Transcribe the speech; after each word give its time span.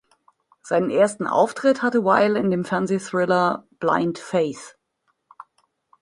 Seinen 0.63 0.89
ersten 0.89 1.27
Auftritt 1.27 1.83
hatte 1.83 2.03
Wyle 2.03 2.39
in 2.39 2.49
dem 2.49 2.65
Fernsehthriller 2.65 3.67
"Blind 3.77 4.17
Faith". 4.17 4.75